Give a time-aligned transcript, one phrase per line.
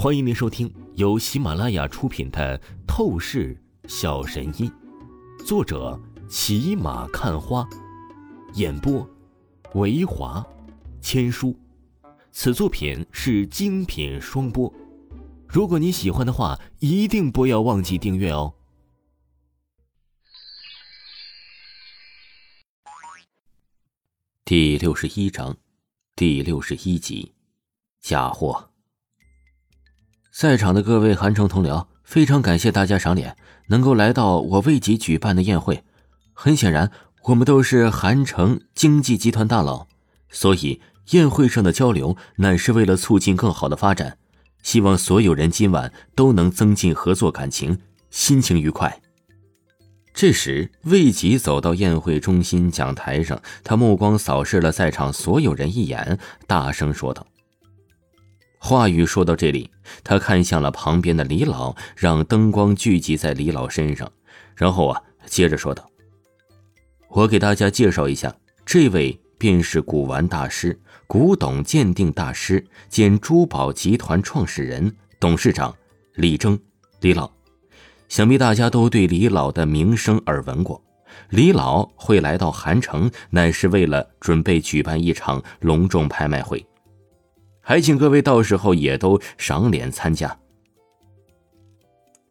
[0.00, 2.56] 欢迎您收听由喜马拉雅出品的
[2.86, 4.70] 《透视小神医》，
[5.44, 7.68] 作者骑马看花，
[8.54, 9.04] 演播
[9.74, 10.46] 维华
[11.00, 11.52] 千书。
[12.30, 14.72] 此作品是精品双播。
[15.48, 18.54] 如果你喜欢的话，一定不要忘记订阅哦。
[24.44, 25.56] 第六十一章，
[26.14, 27.34] 第六十一集，
[28.00, 28.70] 假货。
[30.38, 33.36] 在场的各位韩城同僚，非常感谢大家赏脸，
[33.70, 35.82] 能够来到我为己举办的宴会。
[36.32, 36.92] 很显然，
[37.24, 39.88] 我们都是韩城经济集团大佬，
[40.30, 40.80] 所以
[41.10, 44.16] 宴会上的交流乃是为了促进更好的发展。
[44.62, 49.00] 希望所有人今晚都能增进合作感情，心情愉快。
[50.14, 56.16] 这时，魏吉走到宴会中心讲台上，他目光扫视了在场所有人一眼，
[56.46, 57.26] 大声说道。
[58.60, 59.70] 话语说到这里，
[60.02, 64.10] 他看向了旁边的李老，让灯光聚集在李老身上，
[64.56, 65.88] 然后啊，接着说道
[67.08, 68.34] ：“我给大家介绍一下，
[68.66, 75.74] 这位便是古玩大师、古董鉴定大师兼珠宝集团创始人、董事长
[76.14, 76.58] 李征，
[77.00, 77.30] 李老。
[78.08, 80.82] 想必大家都对李老的名声耳闻过。
[81.30, 86.62] 李老会来到韩城，乃是为了准备举办一场隆重拍卖会。”
[87.68, 90.26] 还请各位到时候也都赏脸参加。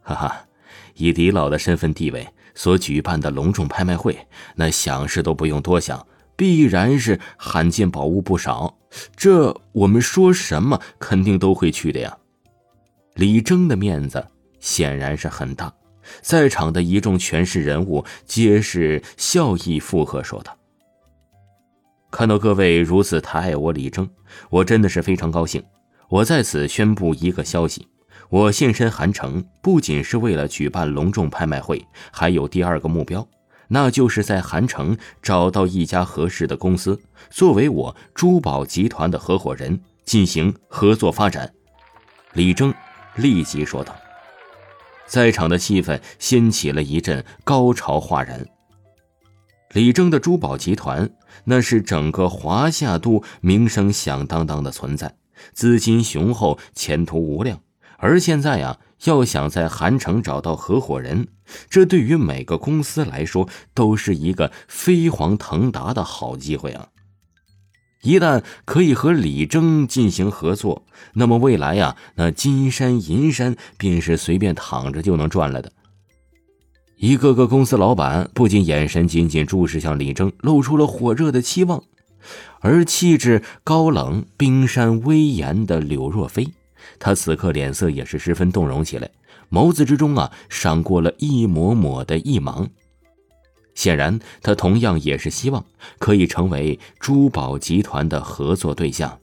[0.00, 0.46] 哈哈，
[0.94, 4.18] 以李老的身份地位所举办的隆重拍卖会，
[4.54, 8.74] 那想是都不用多想，必然是罕见宝物不少。
[9.14, 12.16] 这我们说什么，肯定都会去的呀。
[13.12, 14.26] 李征的面子
[14.60, 15.70] 显然是很大，
[16.22, 20.57] 在场的一众权势人物皆是笑意附和说道。
[22.10, 24.08] 看到各位如此抬爱我李征，
[24.50, 25.62] 我真的是非常高兴。
[26.08, 27.86] 我在此宣布一个消息：
[28.30, 33.26] 我现身韩城，不仅是为了举办隆重拍卖会，还有第二个目标，
[33.68, 36.98] 那就是在韩城找到一家合适的公司，
[37.28, 41.52] 作为我珠宝集团的合伙人，进行合作发展。
[42.32, 42.72] 李征
[43.16, 43.94] 立即说道。
[45.06, 48.46] 在场的气氛掀起了一阵高潮哗然。
[49.74, 51.10] 李征的珠宝集团，
[51.44, 55.16] 那是整个华夏都名声响当当的存在，
[55.52, 57.60] 资金雄厚，前途无量。
[57.98, 61.28] 而现在呀，要想在韩城找到合伙人，
[61.68, 66.88] 这对于每个公司来说都是一个飞黄腾达的好机会啊！
[68.02, 75.72] 一旦可以和李征进行合作，那么未来呀，那金山银山便是随便躺着就能赚来的。
[76.98, 81.78] 一个个公司老板不仅眼神紧紧注视向李征，露出了火热的期望；
[82.60, 86.48] 而气质高冷、冰山威严的柳若飞，
[86.98, 89.08] 他此刻脸色也是十分动容起来，
[89.48, 92.68] 眸子之中啊闪过了一抹抹的异芒。
[93.76, 95.64] 显然，他同样也是希望
[96.00, 99.20] 可以成为珠宝集团的合作对象。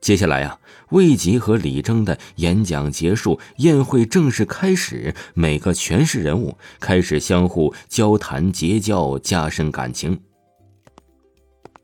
[0.00, 0.58] 接下来啊，
[0.90, 5.14] 魏吉和李征的演讲结束，宴会正式开始。
[5.34, 10.20] 每个权势人物开始相互交谈结交，加深感情。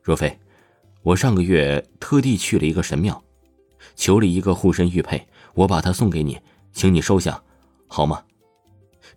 [0.01, 0.39] 若飞，
[1.01, 3.21] 我上个月特地去了一个神庙，
[3.95, 6.39] 求了一个护身玉佩，我把它送给你，
[6.71, 7.41] 请你收下，
[7.87, 8.23] 好吗？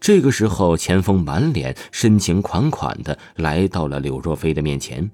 [0.00, 5.08] 这个时候，钱锋满脸深情款款的来到了柳若飞的面前。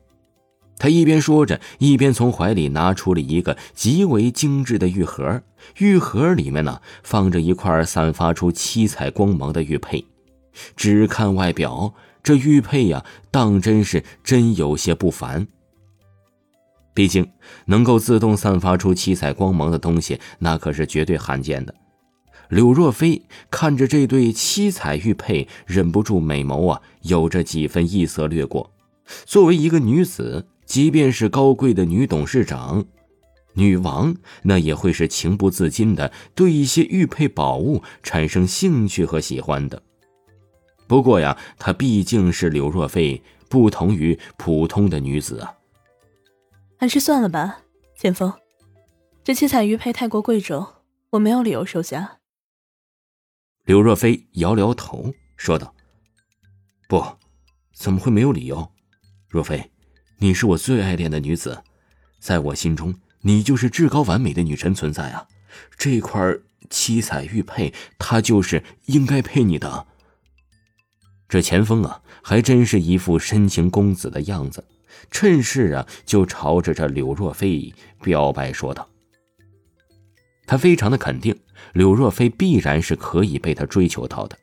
[0.83, 5.41] 他一边说着，一边从怀里拿出了一个极为精致的玉盒。
[5.79, 10.05] 玉盒里面呢，放着一块散发出七彩光芒的玉佩。
[10.75, 15.47] 只看外表，这玉佩呀，当真是真有些不凡。
[16.93, 17.31] 毕竟，
[17.67, 21.73] 能够自动散发出七彩光芒的东西，那可是绝对罕见的。
[22.49, 23.23] 柳若飞
[23.53, 28.73] 看着这对七彩玉佩，忍不住美眸啊，有着几分异色掠过。
[29.25, 30.49] 作为一个女子。
[30.65, 32.85] 即便是高贵的女董事长、
[33.55, 39.83] 女王，那也会是情不自禁的对一些玉佩宝物产生兴趣和喜欢的。
[40.87, 45.55] 不过呀，她毕竟是柳若飞，不同于普通的女子啊。
[46.79, 47.61] 还是算了吧，
[47.97, 48.33] 剑锋，
[49.23, 50.67] 这七彩玉佩太过贵重，
[51.11, 52.19] 我没有理由收下。
[53.65, 55.75] 柳若飞摇摇头说道
[56.89, 57.05] ：“不，
[57.75, 58.73] 怎么会没有理由？
[59.29, 59.71] 若飞。”
[60.23, 61.65] 你是我最爱恋的女子，
[62.21, 65.27] 在我心中，你就是至高完美的女神存在啊！
[65.77, 66.33] 这块
[66.71, 69.85] 七彩玉佩，它就是应该配你的。
[71.29, 74.65] 这钱锋啊，还真是一副深情公子的样子，
[75.11, 78.89] 趁势啊，就朝着这柳若飞表白说道
[80.47, 81.37] ：“他非常的肯定
[81.73, 84.39] 柳若飞必然是可以被他追求到的。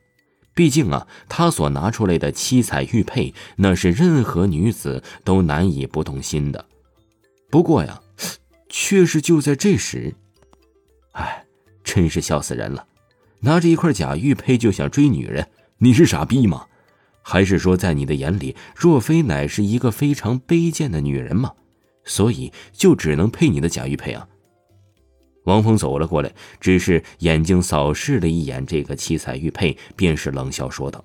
[0.54, 6.66] 毕竟啊，他所拿出来的七彩玉佩，那是任何女子都难以不动心的。
[7.50, 8.00] 不过呀，
[8.68, 10.14] 却是就在这时，
[11.12, 11.44] 哎，
[11.82, 12.86] 真是笑死人了！
[13.40, 15.48] 拿着一块假玉佩就想追女人，
[15.78, 16.66] 你是傻逼吗？
[17.22, 21.52] 还是说，在你的眼里，若非乃是一个非常卑贱的女人吗？
[22.04, 24.26] 所以就只能配你的假玉佩啊？
[25.44, 31.02] 王峰走了过来，只是眼睛扫视了一眼这个七彩玉佩，便是冷笑说道：“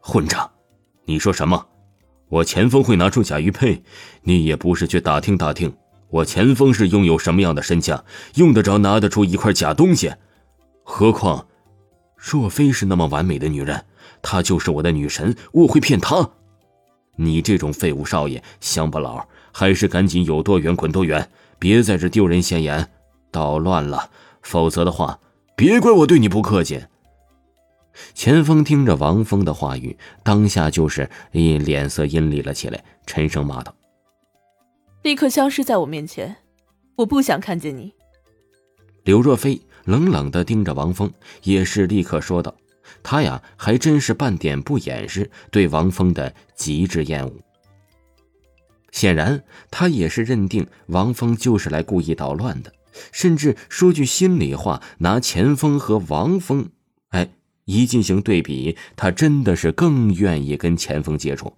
[0.00, 0.50] 混账！
[1.04, 1.66] 你说什么？
[2.28, 3.82] 我钱锋会拿出假玉佩？
[4.22, 5.72] 你也不是去打听打听，
[6.08, 8.02] 我钱锋是拥有什么样的身价，
[8.36, 10.12] 用得着拿得出一块假东西？
[10.82, 11.46] 何况，
[12.16, 13.84] 若非是那么完美的女人，
[14.22, 16.30] 她就是我的女神，我会骗她？
[17.16, 21.28] 你这种废物少爷，乡巴佬，还是赶紧有多远滚多远！”
[21.60, 22.88] 别在这丢人现眼，
[23.30, 24.10] 捣乱了，
[24.42, 25.20] 否则的话，
[25.54, 26.82] 别怪我对你不客气。
[28.14, 33.74] 钱锋听着王峰的话语，当下就是脸色阴厉了起来，沉声骂道
[35.04, 36.34] ：“立刻消失在我面前，
[36.96, 37.92] 我不想看见你。”
[39.04, 42.54] 柳若飞冷冷的盯着王峰，也是立刻说道
[43.02, 47.32] ：“他呀，还真是半点不掩饰对王峰的极致厌恶。”
[48.92, 52.72] 显然，他也是认定王峰就是来故意捣乱的，
[53.12, 56.68] 甚至说句心里话，拿钱锋和王峰，
[57.10, 57.30] 哎，
[57.64, 61.56] 一进行对比，他真的是更愿意跟钱锋接触。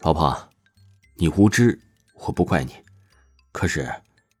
[0.00, 0.50] 老婆，
[1.16, 1.80] 你无知，
[2.26, 2.72] 我不怪你，
[3.52, 3.90] 可是，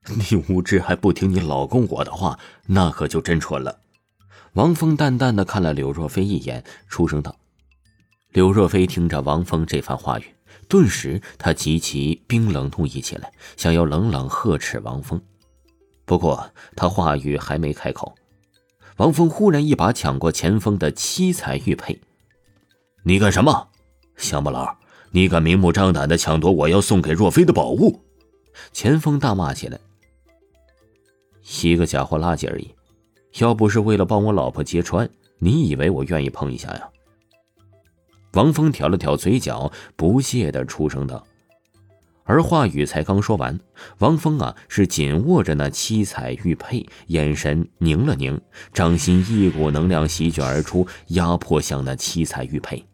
[0.06, 3.80] 你无知还不听你老公我的话，那可就真蠢了。
[4.52, 7.36] 王峰淡淡的看了柳若飞一眼，出声道
[8.32, 10.24] ：“柳若飞，听着王峰这番话语。”
[10.68, 15.20] 顿时，他极其冰冷怒意起来，想要冷冷呵斥王峰。
[16.04, 18.14] 不过，他话语还没开口，
[18.96, 22.00] 王峰忽然一把抢过钱锋的七彩玉佩
[23.04, 23.68] ：“你干什么，
[24.16, 24.76] 乡巴佬？
[25.12, 28.02] 你敢明目张胆的抢夺我要送给若飞的宝物？”
[28.72, 29.78] 钱锋大骂起来
[31.62, 32.74] ：“一个假货垃圾而已，
[33.38, 36.88] 要不是为了帮我老婆揭穿，你以为我愿意碰一下呀？”
[38.36, 41.26] 王峰挑了挑嘴角，不屑的出声道，
[42.24, 43.58] 而话语才刚说完，
[44.00, 48.38] 王峰啊是紧握着那七彩玉佩，眼神凝了凝，
[48.74, 52.84] 掌心一股能量席卷而出，压迫向那七彩玉佩。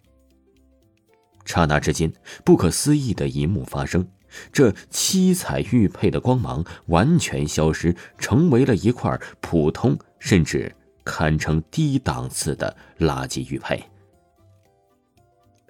[1.44, 2.12] 刹那之间，
[2.44, 4.06] 不可思议的一幕发生，
[4.52, 10.72] 这七彩玉佩的光芒完全消失，成为了一块普通甚至
[11.02, 13.82] 堪称低档次的垃圾玉佩。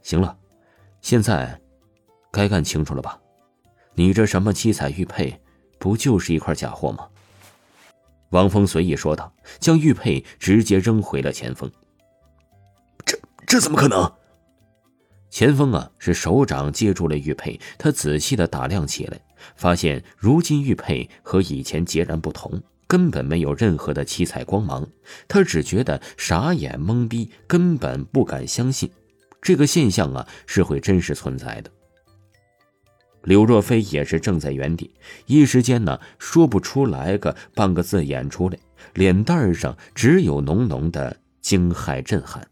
[0.03, 0.37] 行了，
[1.01, 1.61] 现在
[2.31, 3.19] 该看清楚了吧？
[3.95, 5.41] 你这什么七彩玉佩，
[5.79, 7.07] 不就是一块假货吗？
[8.31, 11.71] 王峰随意说道，将玉佩直接扔回了钱锋。
[13.05, 14.11] 这这怎么可能？
[15.29, 19.21] 钱锋啊，是手掌接住了玉佩，他仔细的打量起来，
[19.57, 24.87] 发现如今玉佩和以前截然不同，根本没有任何的七彩光芒。
[25.29, 28.91] 他只觉得傻眼懵逼，根本不敢相信。
[29.43, 31.71] 这个现象啊，是会真实存在的。
[33.25, 34.95] 柳若飞也是正在原地，
[35.27, 38.59] 一时间呢说不出来个半个字眼出来，
[38.95, 42.49] 脸蛋上只有浓浓的惊骇震撼。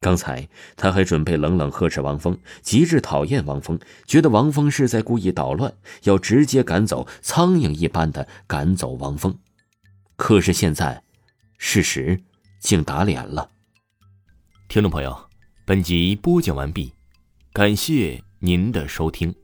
[0.00, 5.74] 刚才他还准备冷冷呵斥王峰，极致讨厌王峰，觉得王峰是在故意捣乱，
[6.04, 9.36] 要直接赶走，苍蝇一般的赶走王峰。
[10.16, 11.02] 可是现在，
[11.56, 12.22] 事实
[12.60, 13.50] 竟打脸了。
[14.68, 15.18] 听众朋友，
[15.64, 16.92] 本集播讲完毕，
[17.54, 19.34] 感谢您的收听。